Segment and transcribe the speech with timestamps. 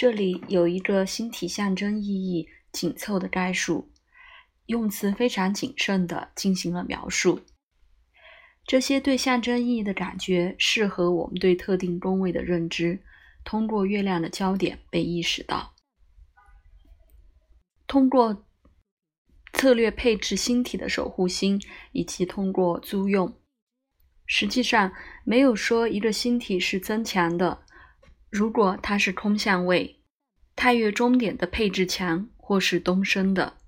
[0.00, 3.92] 这里有一个星体象征意义紧凑的概述，
[4.64, 7.42] 用词非常谨慎地进行了描述。
[8.64, 13.02] 这些对象征意义的感觉，适合我们对特定宫位的认知，
[13.44, 15.74] 通过月亮的焦点被意识到。
[17.86, 18.46] 通过
[19.52, 21.60] 策略配置星体的守护星，
[21.92, 23.38] 以及通过租用，
[24.24, 24.94] 实际上
[25.26, 27.66] 没有说一个星体是增强的。
[28.30, 30.00] 如果它是空相位，
[30.54, 33.58] 太月终点的配置强或是东升的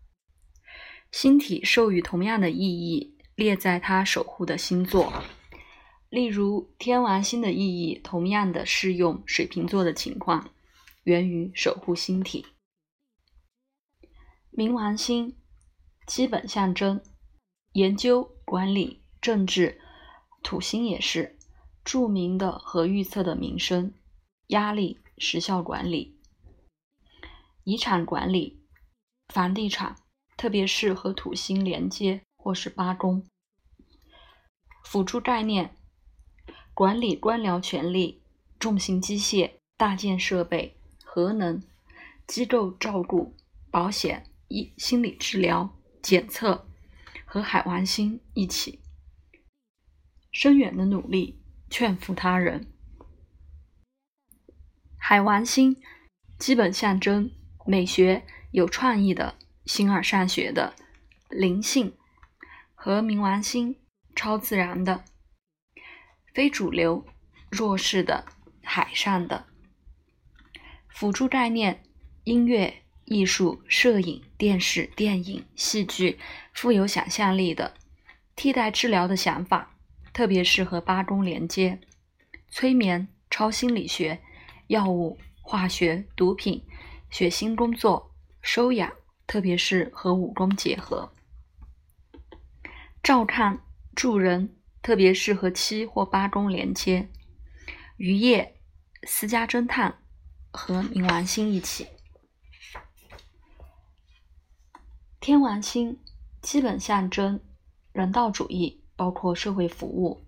[1.11, 5.13] 星体，授予同样的意义，列在它守护的星座。
[6.09, 10.51] 例如，天王星的意义同样的适用水瓶座的情况，
[11.05, 12.47] 源于守护星体。
[14.53, 15.37] 冥王星
[16.07, 17.01] 基本象征
[17.73, 19.81] 研究、管理、政治，
[20.43, 21.39] 土星也是
[21.85, 23.93] 著名的和预测的名声。
[24.49, 26.19] 压力、时效管理、
[27.65, 28.61] 遗产管理、
[29.29, 29.97] 房地产，
[30.37, 33.25] 特别是和土星连接或是八宫。
[34.85, 35.75] 辅助概念：
[36.75, 38.21] 管理官僚权力、
[38.59, 41.63] 重型机械、大件设备、核能、
[42.27, 43.35] 机构照顾、
[43.71, 46.67] 保险、医心理治疗、检测，
[47.25, 48.81] 和海王星一起，
[50.31, 51.41] 深远的努力，
[51.71, 52.71] 劝服他人。
[55.05, 55.83] 海王星
[56.39, 57.29] 基本象征
[57.67, 59.35] 美学、有创意的、
[59.67, 60.77] 形而上学的、
[61.29, 61.97] 灵性
[62.73, 63.75] 和冥王星
[64.15, 65.03] 超自然的、
[66.33, 67.05] 非主流、
[67.51, 68.27] 弱势的、
[68.63, 69.47] 海上的。
[70.89, 71.83] 辅助概念：
[72.23, 76.21] 音乐、艺术、摄影、电视、电影、戏剧，
[76.55, 77.75] 富有想象力的、
[78.37, 79.75] 替代治疗的想法，
[80.13, 81.81] 特别适合八宫连接、
[82.49, 84.21] 催眠、超心理学。
[84.73, 86.65] 药物、化学、毒品、
[87.11, 88.91] 血腥工作、收养，
[89.27, 91.13] 特别是和武功结合；
[93.03, 93.63] 照看、
[93.95, 97.07] 助人，特别是和七或八宫连接；
[97.99, 98.59] 渔业、
[99.03, 99.99] 私家侦探
[100.51, 101.85] 和冥王星一起；
[105.21, 106.01] 天王星
[106.41, 107.39] 基本象征
[107.93, 110.25] 人道主义，包括社会服务、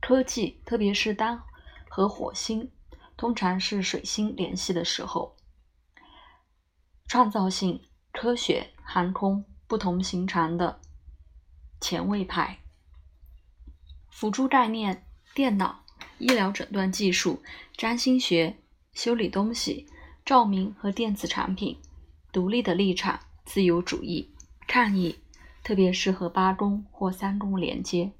[0.00, 1.42] 科技，特别是当
[1.88, 2.70] 和火星。
[3.16, 5.36] 通常是水星联系的时候，
[7.06, 7.82] 创造性、
[8.12, 10.80] 科学、航空不同寻常的
[11.80, 12.58] 前卫派。
[14.10, 15.84] 辅助概念：电脑、
[16.18, 17.42] 医疗诊断技术、
[17.76, 18.58] 占星学、
[18.92, 19.86] 修理东西、
[20.24, 21.80] 照明和电子产品、
[22.32, 24.34] 独立的立场、自由主义、
[24.66, 25.18] 抗议，
[25.62, 28.12] 特别是和八宫或三宫连接、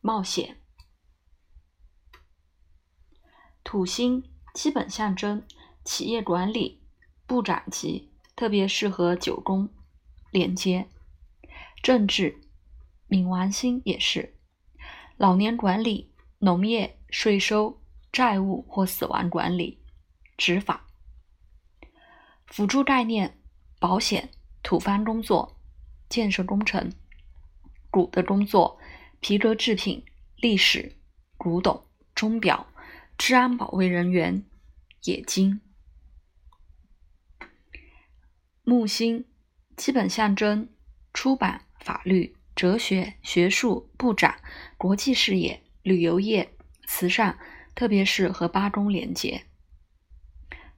[0.00, 0.56] 冒险。
[3.70, 5.46] 土星基本象征
[5.84, 6.82] 企业管理、
[7.24, 9.68] 部长级，特别适合九宫
[10.32, 10.86] 连接；
[11.80, 12.40] 政治，
[13.08, 14.30] 冥王星也是；
[15.16, 19.78] 老年管理、农业、税收、债务或死亡管理、
[20.36, 20.88] 执法。
[22.46, 23.40] 辅助概念：
[23.78, 24.30] 保险、
[24.64, 25.56] 土方工作、
[26.08, 26.92] 建设工程、
[27.88, 28.80] 古的工作、
[29.20, 30.04] 皮革制品、
[30.34, 30.96] 历史、
[31.36, 32.66] 古董、钟表。
[33.22, 34.46] 治安保卫人员，
[35.02, 35.60] 冶金。
[38.64, 39.26] 木星
[39.76, 40.70] 基本象征
[41.12, 44.36] 出版、法律、哲学、学术、部长、
[44.78, 46.54] 国际事业、旅游业、
[46.86, 47.38] 慈善，
[47.74, 49.44] 特别是和八宫连接。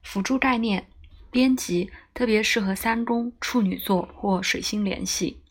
[0.01, 0.89] 辅助概念：
[1.31, 5.41] 编辑，特别适合三宫、处女座或水星联系。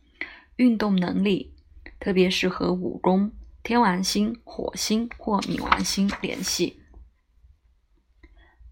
[0.56, 1.54] 运动能力，
[1.98, 3.32] 特别适合五宫、
[3.62, 6.80] 天王星、火星或冥王星联系。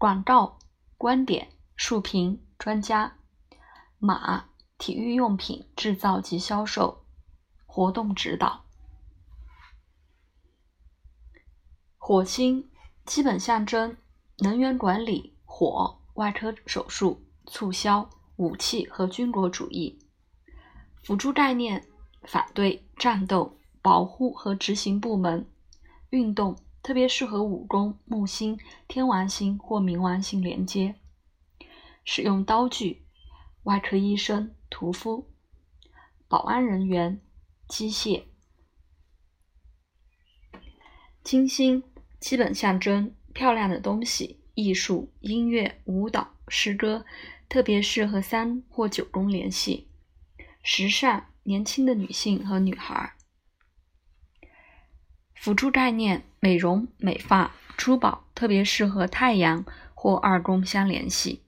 [0.01, 0.57] 广告、
[0.97, 3.17] 观点、竖屏、专家、
[3.99, 4.45] 马、
[4.79, 7.05] 体育用品制造及销售、
[7.67, 8.65] 活动指导。
[11.99, 12.71] 火星
[13.05, 13.95] 基本象征
[14.39, 19.99] 能源管理、火、外科手术、促销、武器和军国主义。
[21.03, 21.87] 辅助概念：
[22.23, 25.47] 反对、战斗、保护和执行部门、
[26.09, 26.57] 运动。
[26.83, 30.95] 特别适合武功、木星、天王星或冥王星连接，
[32.03, 33.05] 使用刀具、
[33.63, 35.29] 外科医生、屠夫、
[36.27, 37.21] 保安人员、
[37.67, 38.23] 机械。
[41.23, 41.83] 金星
[42.19, 47.05] 基本象征漂亮的东西、艺术、音乐、舞蹈、诗歌，
[47.47, 49.87] 特别适合三或九宫联系，
[50.63, 53.13] 时尚、年轻的女性和女孩。
[55.41, 59.65] 辅助概念：美容、美发、珠宝，特别适合太阳、
[59.95, 61.41] 或二宫相联系。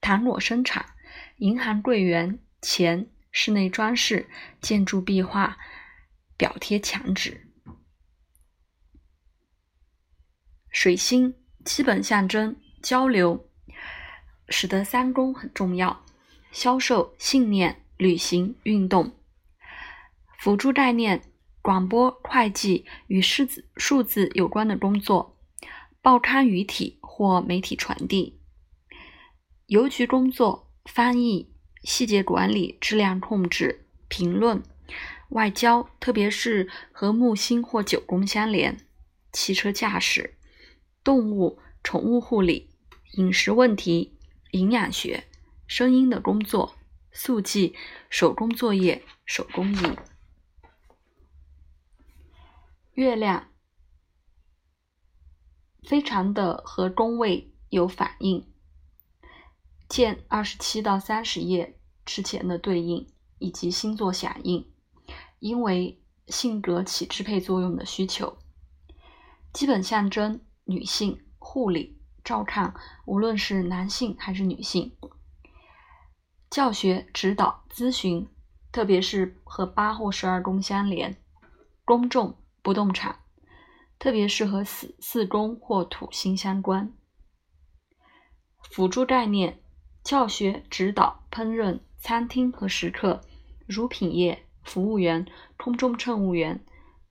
[0.00, 0.86] 糖果生产、
[1.36, 4.26] 银行柜员、钱、室内装饰、
[4.62, 5.58] 建筑壁画、
[6.38, 7.46] 表贴墙纸。
[10.70, 13.50] 水星基本象征交流，
[14.48, 16.06] 使得三宫很重要。
[16.52, 19.14] 销售、信念、旅行、运动。
[20.38, 21.29] 辅助概念：
[21.70, 25.38] 广播、会计与数字数字有关的工作，
[26.02, 28.40] 报刊语体或媒体传递。
[29.66, 34.60] 邮局工作、翻译、细节管理、质量控制、评论、
[35.28, 38.76] 外交，特别是和木星或九宫相连。
[39.32, 40.34] 汽车驾驶。
[41.04, 42.70] 动物、宠物护理、
[43.12, 44.18] 饮食问题、
[44.50, 45.22] 营养学、
[45.68, 46.74] 声音的工作、
[47.12, 47.76] 速记、
[48.08, 49.78] 手工作业、手工艺。
[52.92, 53.48] 月亮
[55.82, 58.52] 非常的和宫位有反应，
[59.88, 63.06] 见二十七到三十页之前的对应
[63.38, 64.70] 以及星座响应，
[65.38, 68.38] 因为性格起支配作用的需求，
[69.52, 70.40] 基本象征。
[70.64, 72.72] 女性护理照看，
[73.04, 74.96] 无论是男性还是女性，
[76.48, 78.28] 教学指导咨询，
[78.70, 81.20] 特别是和八或十二宫相连，
[81.84, 83.20] 公众不动产，
[83.98, 86.92] 特别是和四四宫或土星相关。
[88.62, 89.60] 辅助概念：
[90.02, 93.20] 教学指导、烹饪、餐厅和食客、
[93.66, 95.26] 乳品业、服务员、
[95.56, 96.64] 空中乘务员，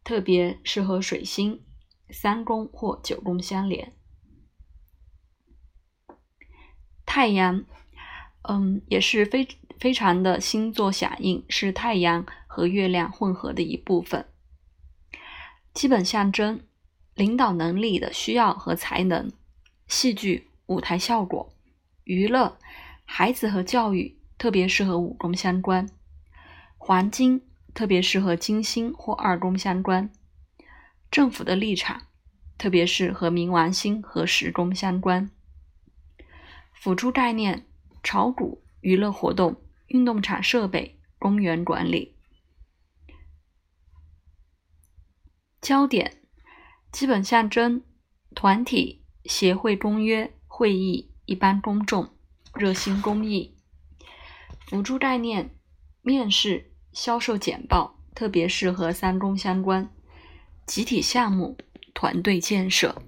[0.03, 1.65] 特别是和水星。
[2.11, 3.93] 三宫或九宫相连，
[7.05, 7.65] 太阳，
[8.49, 9.47] 嗯，也是非
[9.79, 14.25] 非常的星座响应，是太阳和月亮混合的一部分。
[15.79, 16.59] 基本象征
[17.15, 19.31] 领导能力的需要和才能，
[19.87, 21.53] 戏剧、舞台效果、
[22.03, 22.57] 娱乐、
[23.05, 25.87] 孩子和教育，特别是和五宫相关。
[26.77, 27.41] 黄金，
[27.73, 30.11] 特别是和金星或二宫相关。
[31.09, 32.01] 政府的立场，
[32.57, 35.31] 特别是和冥王星和时宫相关。
[36.73, 37.65] 辅助概念：
[38.03, 39.55] 炒股、娱乐活动、
[39.87, 42.15] 运动场设备、公园管理。
[45.61, 46.21] 焦点：
[46.91, 47.83] 基本象征
[48.33, 52.09] 团体、协会、公约、会议、一般公众、
[52.53, 53.57] 热心公益。
[54.65, 55.55] 辅助概念：
[56.01, 59.93] 面试、销售简报，特别适合三公相关。
[60.65, 61.57] 集体项目、
[61.93, 63.01] 团队建设。